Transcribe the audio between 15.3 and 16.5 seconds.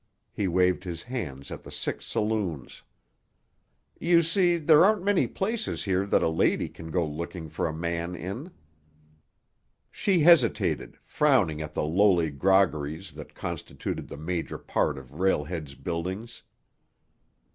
Head's buildings.